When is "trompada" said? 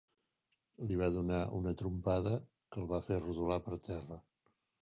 1.83-2.33